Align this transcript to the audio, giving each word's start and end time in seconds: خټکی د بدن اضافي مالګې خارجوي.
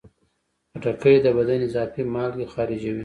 خټکی 0.71 1.15
د 1.25 1.27
بدن 1.37 1.59
اضافي 1.67 2.03
مالګې 2.13 2.45
خارجوي. 2.53 2.99